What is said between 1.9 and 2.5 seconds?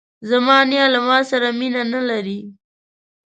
نه لري.